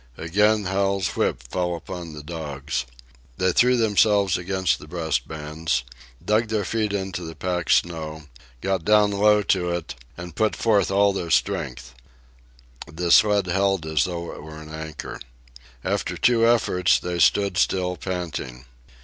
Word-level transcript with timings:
Again 0.17 0.63
Hal's 0.63 1.09
whip 1.09 1.43
fell 1.51 1.75
upon 1.75 2.13
the 2.13 2.23
dogs. 2.23 2.85
They 3.37 3.51
threw 3.51 3.77
themselves 3.77 4.35
against 4.35 4.79
the 4.79 4.87
breast 4.87 5.27
bands, 5.27 5.83
dug 6.25 6.47
their 6.47 6.65
feet 6.65 6.91
into 6.91 7.21
the 7.21 7.35
packed 7.35 7.71
snow, 7.71 8.23
got 8.61 8.83
down 8.83 9.11
low 9.11 9.43
to 9.43 9.69
it, 9.69 9.93
and 10.17 10.35
put 10.35 10.55
forth 10.55 10.89
all 10.89 11.13
their 11.13 11.29
strength. 11.29 11.93
The 12.91 13.11
sled 13.11 13.45
held 13.45 13.85
as 13.85 14.05
though 14.05 14.31
it 14.33 14.41
were 14.41 14.59
an 14.59 14.69
anchor. 14.73 15.19
After 15.83 16.17
two 16.17 16.47
efforts, 16.47 16.97
they 16.97 17.19
stood 17.19 17.59
still, 17.59 17.95
panting. 17.95 18.65